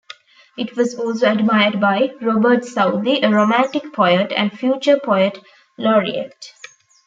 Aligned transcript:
It 0.57 0.75
was 0.75 0.95
also 0.95 1.31
admired 1.31 1.79
by 1.79 2.09
Robert 2.23 2.65
Southey, 2.65 3.21
a 3.21 3.29
Romantic 3.29 3.93
poet 3.93 4.31
and 4.35 4.51
future 4.51 4.99
poet 4.99 5.37
laureate. 5.77 6.53